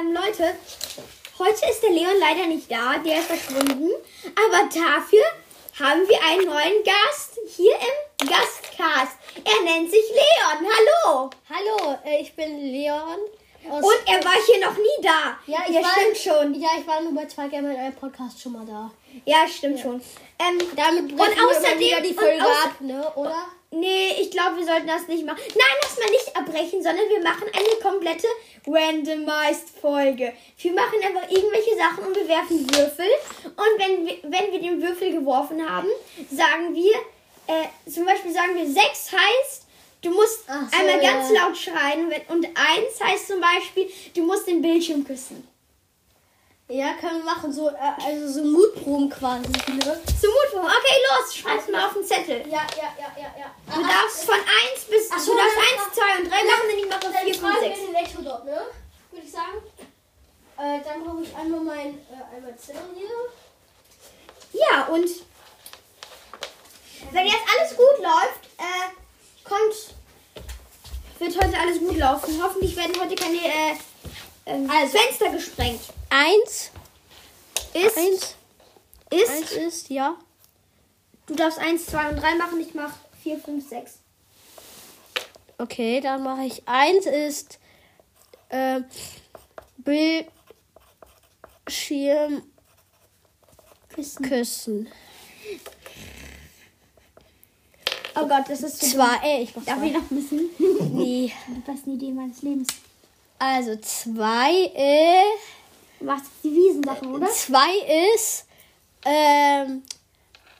[0.00, 0.54] ähm, Leute,
[1.38, 3.90] heute ist der Leon leider nicht da, der ist verschwunden.
[4.36, 5.24] Aber dafür
[5.78, 9.16] haben wir einen neuen Gast hier im Gastcast.
[9.44, 10.70] Er nennt sich Leon.
[10.70, 11.30] Hallo.
[11.48, 13.18] Hallo, äh, ich bin Leon.
[13.62, 15.36] Und er war hier noch nie da.
[15.46, 16.54] ja, ich ja war, stimmt schon.
[16.54, 18.90] Ja, ich war nur bei zwei Gamer in einem Podcast schon mal da.
[19.26, 20.00] Ja, stimmt schon.
[20.38, 23.12] Ähm, Damit und außerdem die und Folge außer- ab, ne?
[23.16, 23.44] Oder?
[23.72, 25.40] Nee, ich glaube, wir sollten das nicht machen.
[25.50, 28.26] Nein, lass mal nicht abbrechen, sondern wir machen eine komplette
[28.66, 30.32] Randomized Folge.
[30.58, 33.06] Wir machen einfach irgendwelche Sachen und wir werfen Würfel.
[33.44, 35.88] Und wenn wir, wenn wir den Würfel geworfen haben,
[36.32, 36.94] sagen wir,
[37.46, 39.66] äh, zum Beispiel sagen wir, 6 heißt,
[40.02, 41.12] du musst so, einmal ja.
[41.12, 42.12] ganz laut schreien.
[42.26, 42.56] Und 1
[43.00, 45.46] heißt zum Beispiel, du musst den Bildschirm küssen.
[46.70, 47.52] Ja, können wir machen.
[47.52, 47.74] So, äh,
[48.06, 49.42] also so Mutproben quasi.
[49.42, 50.00] Ne?
[50.20, 50.70] Zum Mutproben.
[50.70, 52.42] Okay, los, schreib's mal auf den Zettel.
[52.48, 53.74] Ja, ja, ja, ja, ja.
[53.74, 56.68] Du darfst von 1 bis, Ach so, du darfst dann- 1, 2 und 3 machen,
[56.70, 57.80] denn ich mache Dann 4, 5, fragen wir 6.
[57.80, 58.60] den Elektrodot, ne?
[59.10, 59.58] Würde ich sagen.
[60.58, 64.60] Äh, dann brauche ich einmal mein äh, einmal Zettel hier.
[64.60, 65.08] Ja, und
[67.10, 69.94] wenn jetzt alles gut läuft, äh, kommt,
[71.18, 72.40] wird heute alles gut laufen.
[72.40, 73.74] Hoffentlich werden heute keine äh,
[74.46, 74.96] ähm, Also.
[74.98, 75.80] Fenster gesprengt.
[76.10, 76.70] Eins.
[77.72, 78.34] Ist, Eins.
[79.10, 80.16] ist, Eins ist, ja.
[81.26, 83.98] du darfst 1, 2 und 3 machen, ich mach 4, 5, 6.
[85.58, 87.58] Okay, dann mache ich eins ist
[88.48, 88.80] äh,
[89.76, 90.30] Bildschirm
[93.90, 94.22] Küssen.
[94.24, 94.88] küssen.
[98.16, 98.86] Oh Gott, das ist zu.
[98.96, 99.86] Zwei, ey, ich mach Darf zwei.
[99.88, 100.48] ich noch wissen?
[100.96, 101.32] Nee.
[101.48, 102.68] Die besten Idee meines Lebens.
[103.38, 105.59] Also zwei ist
[106.00, 107.26] Machst jetzt die Wiesensachen, oder?
[107.28, 107.70] zwei
[108.14, 108.46] ist
[109.04, 109.82] ähm,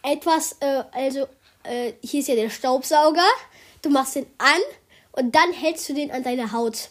[0.02, 1.26] etwas, äh, also
[1.64, 3.26] äh, hier ist ja der Staubsauger.
[3.82, 4.60] Du machst den an
[5.12, 6.90] und dann hältst du den an deine Haut.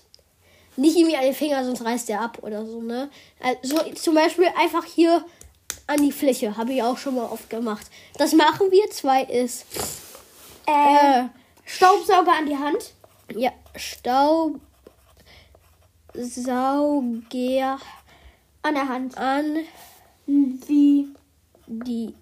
[0.75, 3.09] Nicht irgendwie an den Finger, sonst reißt der ab oder so, ne?
[3.41, 5.23] Also zum Beispiel einfach hier
[5.87, 6.55] an die Fläche.
[6.57, 7.85] Habe ich auch schon mal oft gemacht.
[8.17, 8.89] Das machen wir.
[8.91, 9.65] Zwei ist
[10.65, 11.25] Äh,
[11.65, 12.93] Staubsauger an die Hand.
[13.35, 14.59] ja Staubsauger
[18.61, 19.17] An der Hand.
[19.17, 19.57] an
[20.25, 21.07] Wie?
[21.67, 22.13] die.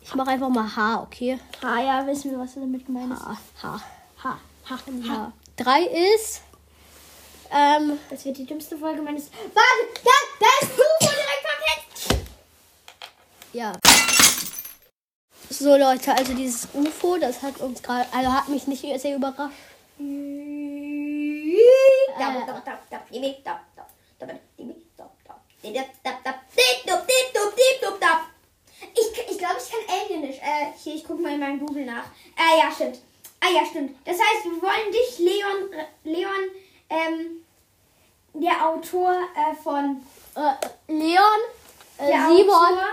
[0.00, 1.38] Ich mache einfach mal H, okay?
[1.62, 3.24] Ah ja, wissen wir, was du damit gemeint hast.
[3.24, 3.80] H, H,
[4.24, 4.38] Ha,
[4.70, 5.08] ha, ha.
[5.08, 5.32] H.
[5.56, 5.82] Drei
[6.14, 6.42] ist.
[7.50, 9.30] Ähm, Das wird die dümmste Folge meines.
[9.32, 12.16] Warte, da, da ist UFO direkt Fenster.
[13.52, 13.72] ja.
[15.50, 19.52] So Leute, also dieses UFO, das hat uns gerade, also hat mich nicht sehr überrascht.
[28.94, 30.36] Ich, ich glaube, ich kann Alienisch.
[30.38, 32.04] Äh, hier, ich gucke mal in meinem Google nach.
[32.36, 32.98] Äh, ja, stimmt.
[33.40, 33.96] Ah, ja, stimmt.
[34.04, 36.50] Das heißt, wir wollen dich, Leon, äh, Leon,
[36.90, 37.44] ähm,
[38.34, 40.02] der Autor äh, von
[40.34, 41.40] Äh, Leon,
[41.98, 42.86] äh, der Simon, Autor,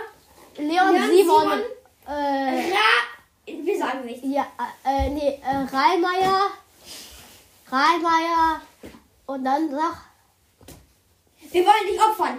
[0.58, 1.62] Leon, Leon, Simon, Simon.
[2.08, 4.24] äh, Ra, wir sagen nicht.
[4.24, 4.48] ja,
[4.86, 6.52] äh, nee, äh, Reimeyer,
[7.72, 8.62] Reimeyer
[9.28, 10.06] und dann sag,
[11.52, 12.38] Wir wollen dich opfern.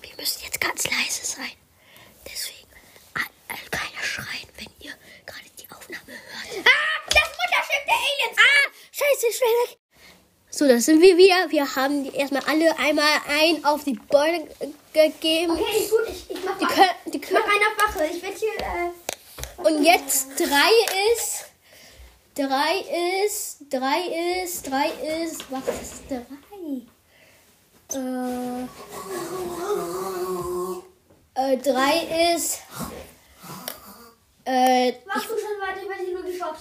[0.00, 1.52] Wir müssen jetzt ganz leise sein.
[2.26, 2.68] Deswegen
[3.14, 4.92] all, all keiner schreien, wenn ihr
[5.26, 6.66] gerade die Aufnahme hört.
[6.66, 7.28] Ah, das
[8.20, 8.38] Aliens!
[8.38, 9.78] Ah, scheiße, schnell weg.
[10.50, 11.50] So, das sind wir wieder.
[11.50, 15.52] Wir haben die erstmal alle einmal ein auf die Beine ge- gegeben.
[15.52, 17.52] Okay, gut, ich, ich mach Die können, die Ich mach können.
[17.52, 18.06] einen auf Wache.
[18.06, 20.70] Ich werde hier, äh, Und jetzt drei
[21.12, 21.44] ist.
[22.34, 22.84] Drei
[23.26, 23.58] ist.
[23.70, 24.66] Drei ist.
[24.70, 24.88] Drei
[25.22, 25.44] ist.
[25.50, 26.24] Was ist drei?
[27.94, 28.62] Äh,
[31.34, 32.58] äh, drei ist.
[34.44, 36.60] Äh, machst du schon weiter, ich werde hier nur geschockt.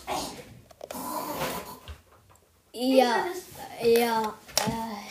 [2.77, 3.25] Ja.
[3.83, 4.33] Ja.
[4.65, 5.07] Äh,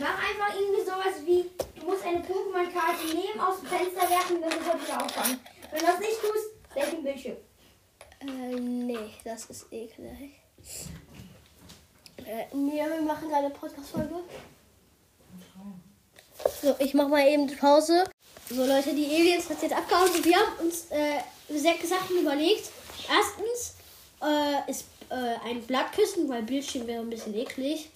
[0.00, 4.52] Mach einfach irgendwie sowas wie, du musst eine Pokémon-Karte nehmen, aus dem Fenster werfen, dann
[4.52, 5.40] sofort wieder auffangen.
[5.70, 7.36] Wenn du das nicht tust, weg im Bildschirm.
[8.20, 10.40] Äh, nee, das ist eklig.
[12.24, 14.20] Äh, nee, wir machen eine Podcast-Folge.
[16.62, 18.04] So, ich mach mal eben die Pause.
[18.48, 22.70] So, Leute, die Aliens hat jetzt abgehauen und wir haben uns äh, sechs Sachen überlegt.
[23.08, 23.74] Erstens
[24.22, 27.90] äh, ist äh, ein Blattküssen, weil Bildschirm wäre ein bisschen eklig.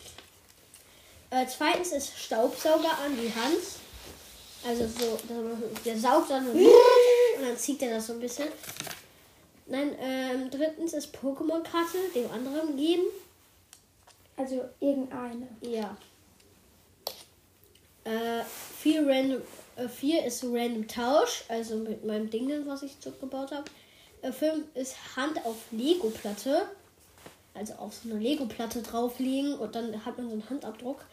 [1.31, 3.63] Äh, zweitens ist Staubsauger an die Hand.
[4.65, 5.19] Also so,
[5.85, 6.57] der saugt dann und
[7.43, 8.49] und dann zieht er das so ein bisschen.
[9.67, 13.05] Nein, ähm, drittens ist Pokémon-Karte dem anderen geben.
[14.37, 15.49] Also irgendeine.
[15.61, 15.97] Ja.
[18.05, 18.45] Äh,
[18.79, 19.43] vier random,
[19.77, 23.65] äh, vier ist random Tausch, also mit meinem Ding, was ich zurückgebaut habe.
[24.23, 26.69] Äh, fünf ist Hand auf Lego-Platte.
[27.55, 31.05] Also auf so eine Lego-Platte drauflegen und dann hat man so einen Handabdruck.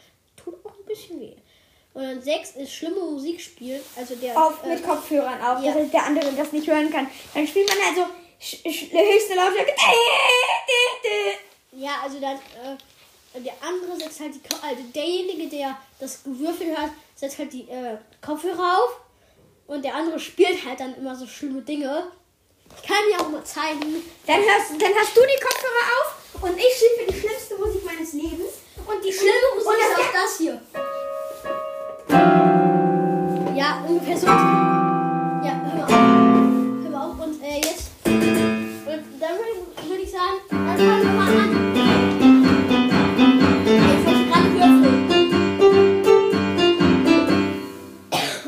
[0.41, 1.33] Tut auch ein bisschen weh.
[1.93, 3.81] Und dann sechs ist schlimme Musik spielen.
[3.97, 4.37] Also der.
[4.41, 5.73] Auf äh, mit Kopfhörern auf, ja.
[5.73, 7.07] dass der andere das nicht hören kann.
[7.33, 8.05] Dann spielt man also
[8.39, 9.73] höchste Lautstärke.
[11.73, 16.67] Ja, also dann, äh, der andere setzt halt die, Ko- also derjenige, der das Gewürfel
[16.67, 18.99] hört, setzt halt die äh, Kopfhörer auf
[19.67, 22.07] und der andere spielt halt dann immer so schlimme Dinge.
[22.81, 24.03] Ich kann dir auch mal zeigen.
[24.25, 28.13] Dann, hörst, dann hast du die Kopfhörer auf und ich spiele die schlimmste Musik meines
[28.13, 28.53] Lebens.
[28.87, 30.61] Und die Schlimme Musik und ist auch das hier.
[33.55, 34.27] Ja, ungefähr so.
[34.27, 35.91] Ja, hör mal auf.
[35.91, 37.19] Hör mal auf.
[37.19, 37.91] Und äh, jetzt.
[38.05, 41.49] Und dann würde würd ich sagen, dann fangen wir mal an.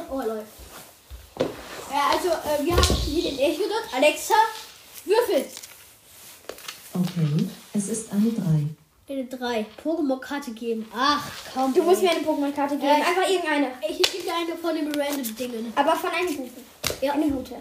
[0.09, 0.47] Oh, läuft.
[1.91, 3.93] Ja, also, äh, wir haben hier den Echo dort.
[3.95, 4.35] Alexa.
[7.01, 9.13] Okay, es ist eine 3.
[9.13, 9.65] Eine 3.
[9.83, 10.87] Pokémon-Karte geben.
[10.95, 11.73] Ach, komm.
[11.73, 12.87] du musst mir eine Pokémon-Karte geben.
[12.87, 13.71] Äh, Einfach irgendeine.
[13.89, 15.73] Ich gebe dir eine von den random Dingen.
[15.75, 16.61] Aber von einem guten.
[17.01, 17.13] Ja.
[17.13, 17.55] Eine gute.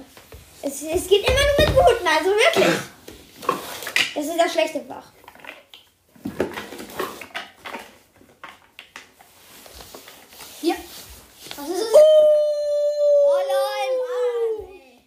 [0.63, 2.75] Es, es geht immer nur mit guten, also wirklich.
[4.13, 5.13] Das ist das schlechte Fach.
[10.61, 10.75] Hier.
[11.57, 11.95] Was ist es?
[11.95, 15.07] Oh lol, Mann, ey.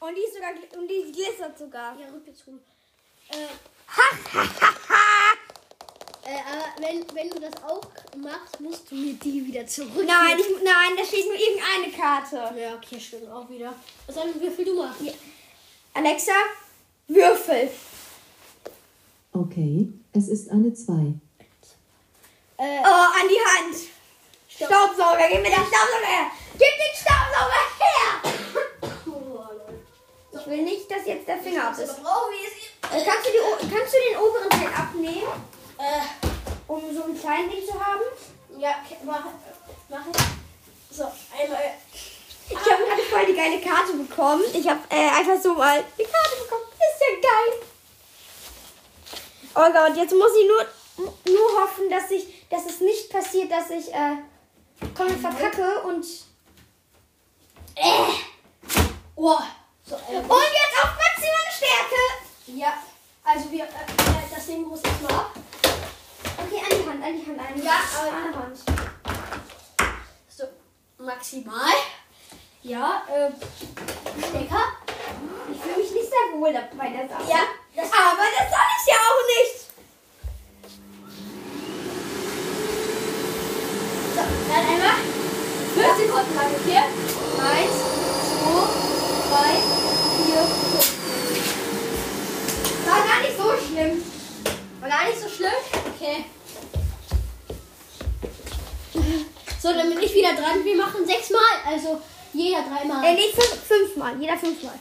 [0.00, 1.96] Und die, ist sogar, gl- und die glitzert sogar.
[1.98, 2.60] Ja, rück jetzt rum.
[3.30, 3.36] Äh,
[6.24, 7.82] äh, aber wenn, wenn du das auch
[8.16, 10.04] machst, musst du mir die wieder zurück.
[10.06, 12.58] Nein, ich, nein, da steht nur irgendeine Karte.
[12.58, 13.74] Ja, okay, stimmt auch wieder.
[14.06, 14.94] Was soll würfel du mal?
[15.00, 15.12] Ja.
[15.94, 16.32] Alexa,
[17.08, 17.70] Würfel.
[19.32, 20.92] Okay, es ist eine 2.
[22.56, 23.76] Äh, Oh, an die Hand.
[24.48, 26.30] Staubsauger, gib mir den Staubsauger.
[26.52, 27.79] Gib den Staubsauger.
[30.40, 31.80] Ich will nicht, dass jetzt der Finger ab ist.
[31.80, 35.28] Äh, Kannst du, die, kannst du den oberen Teil abnehmen,
[35.78, 36.00] Äh,
[36.66, 38.00] um so ein kleines Ding zu haben?
[38.58, 39.24] ja, mach,
[39.88, 40.96] mach ich.
[40.96, 41.74] So, einmal.
[42.48, 44.42] Ich habe gerade voll die geile Karte bekommen.
[44.52, 46.64] Ich habe äh, einfach so mal die Karte bekommen.
[46.72, 47.66] Ist ja geil.
[49.54, 50.66] Oh Gott, jetzt muss ich nur,
[51.34, 54.16] nur hoffen, dass, ich, dass es nicht passiert, dass ich äh,
[54.96, 56.04] komplett verkacke und...
[57.76, 58.12] Äh.
[59.16, 59.38] Oh,
[59.90, 62.02] so, Und jetzt auf maximale Stärke.
[62.46, 62.72] ja,
[63.24, 65.30] also wir, äh, das Ding muss erstmal ab.
[66.38, 67.88] Okay, an die Hand, an die Hand, an die Ja, Hand.
[67.96, 68.58] aber- an die Hand.
[70.28, 70.44] So,
[70.98, 71.74] maximal.
[72.62, 73.30] Ja, äh,
[74.28, 74.64] Stecker.
[75.52, 77.22] Ich fühle mich nicht sehr wohl bei der Sache.
[77.28, 77.40] Ja,
[77.74, 79.56] das Aber das soll ich ja auch nicht.
[84.14, 84.96] So, dann einmal
[85.74, 86.78] 5 Sekunden lang, okay?
[86.78, 87.72] 1,
[88.44, 88.60] 2,
[89.30, 89.79] 3,
[90.30, 90.46] 4, 5.
[92.86, 94.02] War gar nicht so schlimm.
[94.80, 95.50] War gar nicht so schlimm?
[95.94, 96.24] Okay.
[99.60, 100.64] So, dann bin ich wieder dran.
[100.64, 102.00] Wir machen sechsmal, also
[102.32, 103.04] jeder dreimal.
[103.04, 104.20] Äh, nee, fünf, fünfmal.
[104.20, 104.78] Jeder fünfmal.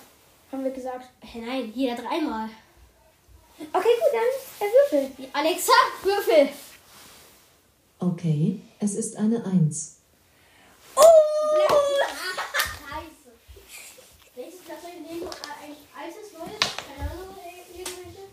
[0.51, 1.10] Haben wir gesagt.
[1.22, 2.50] Äh, nein, jeder dreimal.
[3.74, 5.27] Okay, gut, dann Würfel.
[5.34, 6.50] Alexa, Würfel.
[8.00, 9.98] Okay, es ist eine 1.
[10.96, 11.01] Oh!
[12.88, 13.32] Scheiße.
[14.36, 15.24] Welches Glas soll ich nehmen?
[15.24, 16.60] Äh, Ein altes, neues?
[16.88, 17.36] Keine Ahnung,
[17.75, 18.24] irgendwelche?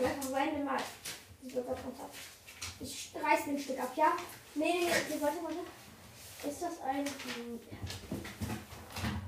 [0.00, 0.78] Ja, Moment mal.
[1.54, 2.08] Das runter.
[2.80, 4.16] Ich reiß ein Stück ab, ja?
[4.54, 5.58] Nee, nee, nee, warte, warte.
[6.48, 7.06] Ist das ein.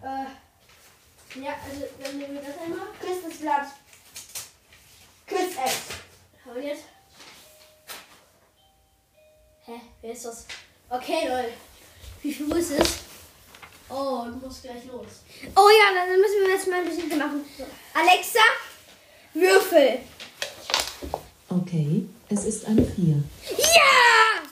[0.03, 1.41] Äh.
[1.41, 2.87] Ja, also dann nehmen wir das einmal.
[3.01, 3.67] Küss das Blatt.
[5.27, 6.51] Küss es.
[6.51, 6.85] Und jetzt.
[9.67, 9.81] Hä?
[10.01, 10.47] Wer ist das?
[10.89, 11.53] Okay, Leute.
[12.23, 12.99] Wie viel Uhr ist es?
[13.89, 15.23] Oh, du musst gleich los.
[15.57, 17.45] Oh ja, dann müssen wir jetzt mal ein bisschen machen.
[17.93, 18.41] Alexa,
[19.35, 20.01] Würfel.
[21.49, 23.23] Okay, es ist eine 4.
[23.59, 24.43] Ja!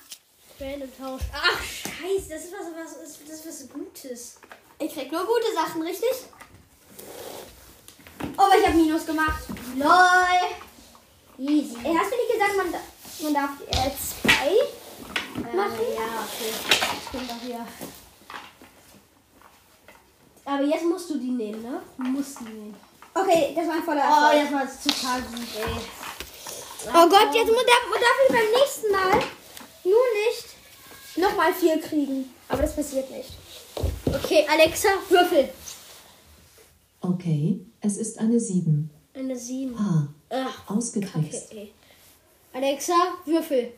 [0.60, 1.22] Random Tausch.
[1.32, 4.36] Ach, scheiße, das ist was, was, das ist was Gutes.
[4.78, 6.08] Ich krieg nur gute Sachen, richtig?
[8.36, 9.42] Oh, aber ich habe Minus gemacht.
[9.76, 9.88] LOL.
[11.38, 11.76] Easy.
[11.82, 12.72] Ey, hast du nicht gesagt, man,
[13.22, 14.52] man darf äh, zwei?
[15.56, 15.80] machen?
[15.80, 16.52] Äh, ja, okay.
[17.08, 17.66] Stimmt doch hier.
[20.44, 21.82] Aber jetzt musst du die nehmen, ne?
[21.96, 22.76] Du musst die nehmen.
[23.14, 24.68] Okay, das war ein voller Oh, Erfolg.
[24.74, 26.11] das war total gut, ey.
[26.88, 29.22] Oh Gott, jetzt muss darf, darf ich beim nächsten Mal
[29.84, 32.32] nur nicht nochmal vier kriegen.
[32.48, 33.30] Aber das passiert nicht.
[34.06, 35.48] Okay, Alexa, Würfel.
[37.00, 38.90] Okay, es ist eine 7.
[39.14, 39.76] Eine 7.
[39.76, 40.08] A.
[40.30, 41.50] Ach, Ausgetrickst.
[41.50, 41.68] Kacke.
[42.52, 43.72] Alexa, Würfel.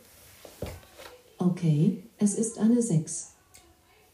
[1.38, 3.30] Okay, es ist eine 6.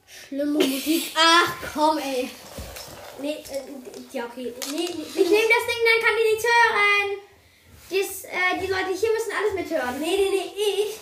[0.07, 1.13] Schlimme Musik.
[1.17, 2.29] Ach, komm, ey.
[3.21, 4.53] Nee, äh, ja, okay.
[4.71, 7.30] Nee, nee, Ich nehme das Ding, dann kann die nichts hören.
[7.91, 9.99] Dies, äh, die Leute hier müssen alles mithören.
[10.01, 11.01] nee, nee, nee, ich.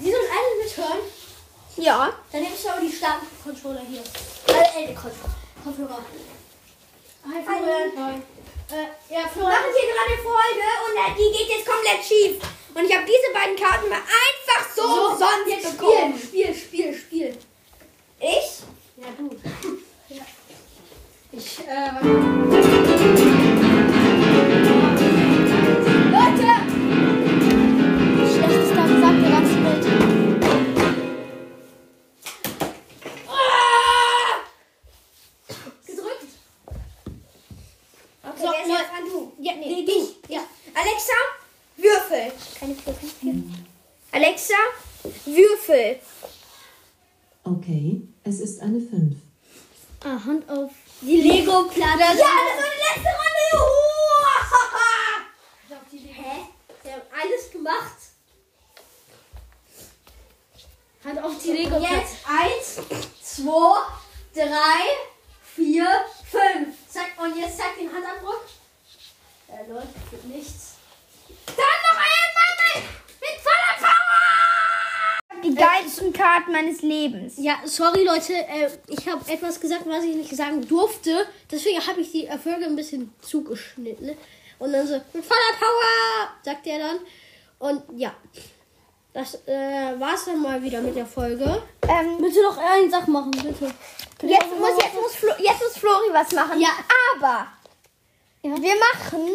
[0.00, 0.98] Die sollen alle mithören.
[1.76, 2.12] Ja.
[2.30, 4.02] Dann nimmst du aber die starken Controller hier.
[4.54, 5.34] Äh, äh, Controller.
[5.64, 6.04] Kopfhörer.
[7.26, 7.92] Hi, Florian.
[7.96, 8.14] Hi.
[8.70, 9.52] Äh, ja, Wir Florian.
[9.52, 11.63] machen hier gerade Folge und äh, die geht jetzt
[42.64, 43.44] Keine Würfel.
[44.10, 44.54] Alexa,
[45.26, 46.00] Würfel.
[47.44, 49.16] Okay, es ist eine 5.
[50.02, 50.70] Ah, Hand auf
[51.02, 52.00] die Lego-Platte.
[52.00, 53.42] Ja, das war die letzte Runde.
[53.52, 53.84] Juhu.
[56.14, 56.32] Hä?
[56.82, 57.98] Wir haben alles gemacht.
[61.04, 61.76] Hand auf die Lego.
[61.76, 62.80] Jetzt eins,
[63.20, 63.76] zwei,
[64.32, 64.82] drei,
[65.54, 65.86] vier,
[66.30, 66.76] fünf.
[66.88, 68.46] Zack, und jetzt zeig den Handabdruck.
[69.48, 70.74] Äh, Leute, geht nichts.
[71.46, 72.34] Dann noch einmal
[73.20, 75.42] mit voller Power.
[75.54, 77.34] Die geilsten Karten meines Lebens.
[77.38, 81.26] Ja, sorry Leute, äh, ich habe etwas gesagt, was ich nicht sagen durfte.
[81.50, 84.16] Deswegen habe ich die Erfolge ein bisschen zugeschnitten.
[84.58, 86.98] Und dann so, mit voller Power, sagt er dann.
[87.58, 88.14] Und ja,
[89.12, 91.62] das äh, war's dann mal wieder mit der Folge.
[91.88, 93.72] Ähm, Bitte noch eine Sache machen, bitte.
[94.22, 96.60] jetzt, muss, jetzt, muss Flo, jetzt muss Flori was machen.
[96.60, 96.70] Ja.
[97.14, 97.46] Aber
[98.42, 99.30] wir machen,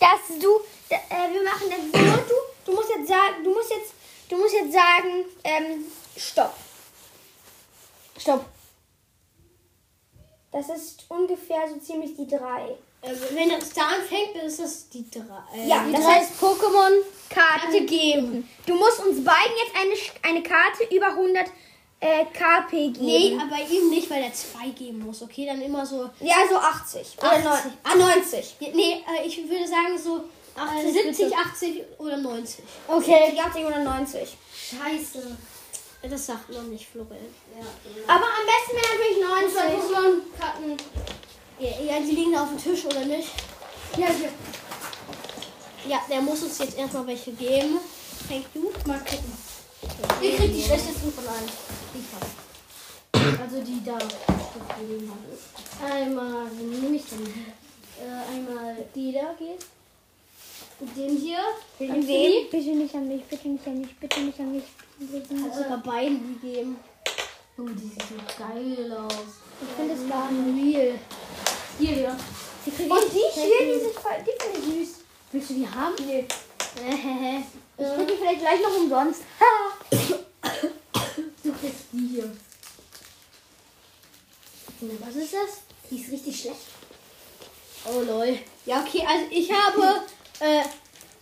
[0.00, 2.34] dass du, äh, wir machen das so, du,
[2.66, 3.92] du musst jetzt sagen, du musst jetzt,
[4.34, 5.84] du musst jetzt sagen, ähm,
[6.16, 6.54] stopp.
[8.18, 8.44] Stopp.
[10.52, 12.76] Das ist ungefähr so ziemlich die drei.
[13.02, 15.42] Äh, wenn das da anfängt, dann ist das die drei.
[15.56, 16.92] Äh, Ja, die das drei heißt Pokémon.
[17.28, 18.48] Karte geben.
[18.66, 21.46] Du musst uns beiden jetzt eine, eine Karte über 100
[22.00, 23.04] äh, KP geben.
[23.04, 25.46] Nee, aber ihm nicht, weil er zwei geben muss, okay?
[25.46, 26.08] Dann immer so.
[26.20, 27.16] Ja, so 80.
[27.18, 27.44] Oder 80.
[27.44, 28.54] neun- ah, 90.
[28.60, 30.24] Ja, Nee, äh, ich würde sagen so
[30.56, 31.36] 80 äh, 70, bitte.
[31.36, 32.64] 80 oder 90.
[32.88, 33.40] Okay.
[33.40, 34.36] 80 oder 90.
[34.54, 35.36] Scheiße.
[36.02, 37.16] Das sagt man nicht, Florian.
[37.58, 38.14] Ja.
[38.14, 39.84] Aber am besten wäre natürlich 90.
[39.84, 40.76] Pokémon-Karten.
[41.58, 43.30] Ja, ja, die liegen auf dem Tisch, oder nicht?
[43.96, 44.28] Ja, hier.
[45.88, 47.78] Ja, der muss uns jetzt erstmal welche geben.
[48.28, 48.70] Thank you.
[48.86, 49.32] Mal gucken.
[50.20, 51.50] Ihr kriegt die schlechtesten von allen.
[52.12, 53.40] Hab.
[53.40, 55.92] Also die da gegeben haben.
[55.92, 57.26] Einmal, nehme ich denn?
[58.00, 59.64] Äh, einmal die da geht.
[60.80, 61.38] Den hier.
[61.80, 62.50] An wen?
[62.50, 64.64] Bitte nicht an mich, bitte nicht an mich, bitte nicht an mich.
[64.98, 65.28] Nicht.
[65.28, 66.76] Kannst sogar beiden die geben.
[67.56, 69.12] Oh, die sieht so geil aus.
[69.62, 70.98] Ich finde es gar Real.
[71.78, 72.16] Hier, ja.
[72.66, 73.12] Die krieg Und ich.
[73.12, 74.96] die hier, die sind voll, die finde ich süß.
[75.32, 75.94] Willst du die haben?
[76.06, 76.26] Nee.
[77.76, 79.22] Ich kriege die vielleicht gleich noch umsonst.
[81.42, 82.36] Du kriegst die hier.
[85.00, 85.60] Was ist das?
[85.90, 86.56] Die ist richtig schlecht.
[87.86, 88.38] Oh lol.
[88.64, 90.00] Ja, okay, also ich habe
[90.40, 90.62] äh,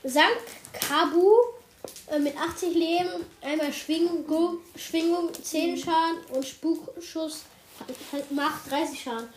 [0.09, 0.39] Sank
[0.73, 1.33] Kabu
[2.11, 7.43] äh, mit 80 Leben, einmal Schwingung, Schwingung 10 Schaden und Spukschuss
[8.31, 9.29] macht 30 Schaden.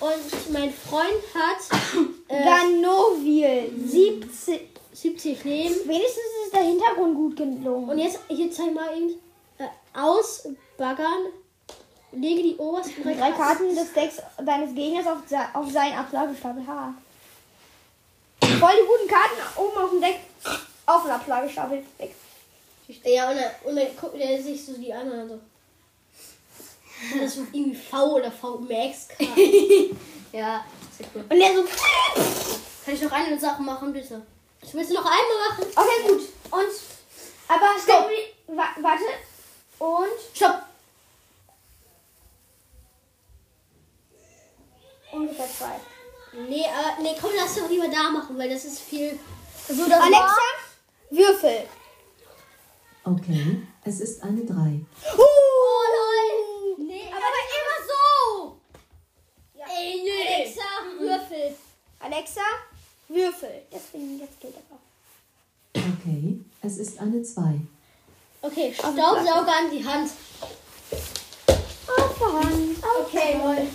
[0.00, 1.78] Und mein Freund hat
[2.28, 4.76] äh, Ganovil, 70.
[4.96, 5.74] 70 Leben.
[5.86, 7.90] Wenigstens ist der Hintergrund gut gelungen.
[7.90, 9.10] Und jetzt, hier zeig mal eben,
[9.58, 11.26] äh, ausbaggern.
[12.12, 15.18] Lege die obersten drei, drei Karten des Decks deines Gegners auf,
[15.52, 16.66] auf seinen Ablagestapel.
[16.66, 16.94] Ha.
[18.58, 20.20] Voll die guten Karten oben auf dem Deck
[20.86, 21.84] auf den Ablagestapel.
[21.98, 22.14] Weg.
[23.04, 25.40] Ja, und dann, und dann guckt er sich so die anderen so.
[27.18, 29.08] Das ist irgendwie V oder V Max
[30.32, 30.64] ja,
[30.96, 31.24] sehr cool.
[31.28, 31.64] Und der so.
[32.84, 34.22] Kann ich noch eine Sache machen, bitte?
[34.62, 35.64] Ich will es noch einmal machen.
[35.74, 36.22] Okay, gut.
[36.50, 36.72] Und.
[37.48, 38.08] Aber Stopp.
[38.46, 39.04] Wa warte.
[39.78, 40.34] Und.
[40.34, 40.62] Stopp.
[45.12, 45.80] Ungefähr zwei.
[46.36, 49.18] Nee, äh, nee, komm, lass doch lieber da machen, weil das ist viel.
[49.68, 50.36] So, das Alexa,
[51.10, 51.66] Würfel.
[53.04, 54.54] Okay, es ist eine 3.
[55.16, 55.22] Oh,
[55.96, 56.86] lol.
[56.86, 57.18] Nee, aber
[57.56, 58.56] immer so.
[59.54, 60.34] Ey, nee.
[60.34, 60.60] Alexa,
[60.98, 61.56] Würfel.
[62.00, 62.40] Alexa,
[63.08, 63.62] Würfel.
[63.72, 64.78] Deswegen, jetzt geht aber.
[65.74, 67.60] Okay, es ist eine 2.
[68.42, 70.10] Okay, Staubsauger an die Hand.
[70.90, 72.84] Auf der Hand.
[72.84, 73.58] Auf Okay, der Hand.
[73.58, 73.68] lol.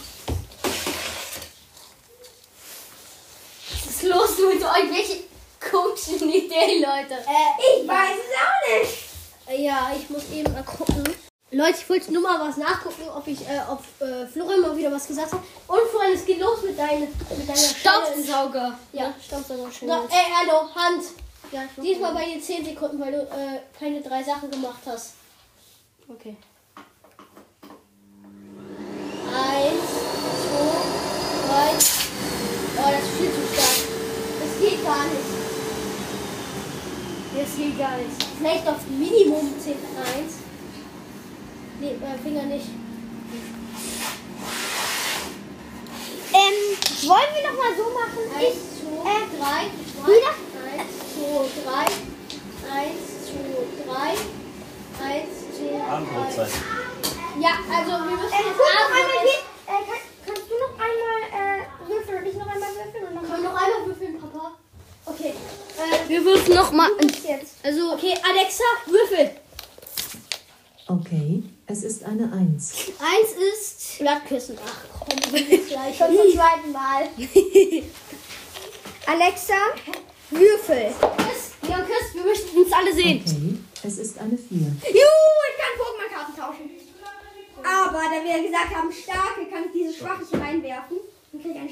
[4.50, 5.24] Irgendwelche
[5.60, 7.18] komischen Ideen, Leute.
[7.60, 9.12] Ich weiß es auch nicht.
[9.48, 11.04] Äh, ja, ich muss eben mal gucken.
[11.54, 14.92] Leute, ich wollte nur mal was nachgucken, ob ich, äh, ob äh, Florian mal wieder
[14.92, 15.40] was gesagt hat.
[15.68, 17.58] Und Florian, es geht los mit, dein, mit deiner.
[17.58, 18.80] Staubsauger.
[18.94, 19.90] Ja, Staubsauger schön.
[19.90, 21.04] Na, ey, hallo, Hand.
[21.52, 22.24] Ja, Diesmal mal.
[22.24, 25.16] bei dir 10 Sekunden, weil du äh, keine drei Sachen gemacht hast.
[26.08, 26.38] Okay.
[29.34, 29.92] Eins,
[30.48, 31.72] zwei, drei.
[32.78, 33.41] Oh, das ist viel zu
[34.82, 35.30] geht gar nicht.
[37.38, 38.10] Das geht gar nicht.
[38.38, 39.74] Vielleicht auf Minimum 10.
[39.74, 40.34] Eins.
[41.80, 42.66] Nee, äh, Finger nicht.
[46.34, 48.24] Ähm, wollen wir noch mal so machen?
[48.38, 49.62] Eins, Ich, zwei, äh, drei.
[50.08, 50.34] wieder?
[50.72, 51.86] Eins, zwei, drei.
[52.72, 54.12] Eins, zwei, drei.
[55.04, 56.52] Eins, zwei, Abendbrotzeit.
[57.40, 59.28] Ja, also wir müssen äh, jetzt guck noch Abend einmal essen.
[59.28, 59.42] hier.
[59.68, 63.24] Äh, kann, kannst du noch einmal äh, würfeln und ich noch einmal würfeln und dann
[63.30, 64.52] Können wir noch einmal würfeln, Papa?
[65.06, 65.34] Okay.
[65.34, 66.90] Äh, Wir würfen nochmal.
[67.00, 67.56] du bist jetzt.
[67.64, 69.32] also, okay, Alexa, würfel.
[70.88, 72.74] Okay, es ist eine Eins.
[73.00, 74.58] Eins ist Blattküssen.
[74.66, 75.98] Ach komm, gleich.
[75.98, 77.08] Schon zum zweiten Mal.
[79.06, 79.54] Alexa,
[80.30, 80.94] würfel.
[81.18, 83.24] Chris, Leon Chris, wir möchten uns alle sehen.
[83.26, 84.60] Okay, es ist eine Vier.
[84.60, 86.72] Juhu, ich kann Pokémon-Karten tauschen.
[87.64, 90.91] Aber da wir gesagt haben, starke, kann ich diese schwache hier reinwerfen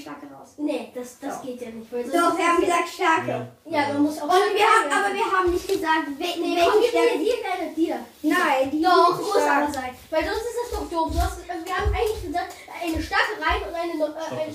[0.09, 0.49] starke raus.
[0.57, 1.91] Nee, das, das geht ja nicht.
[1.91, 3.47] Weil Doch, wir haben gesagt starke.
[3.65, 6.71] Ja, man muss auch Und wir haben, aber wir haben nicht gesagt, wel Nee, welche
[6.71, 7.17] komm, Stärke.
[7.17, 8.05] mir dir deine dir.
[8.21, 9.63] Nein, die Doch, muss stark.
[9.63, 9.91] aber sein.
[10.09, 11.09] Weil sonst ist das doch doof.
[11.13, 13.93] Du hast, also wir haben eigentlich gesagt, eine starke rein und eine.
[13.93, 14.53] Äh, eine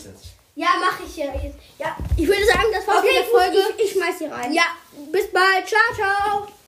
[0.57, 1.27] ja, mache ich ja.
[1.35, 1.59] jetzt.
[1.79, 3.75] Ja, ich würde sagen, das war's Okay, mit der Folge.
[3.77, 4.53] ich, ich schmeiß sie rein.
[4.53, 4.65] Ja,
[5.11, 5.67] bis bald.
[5.67, 6.54] Ciao, ciao.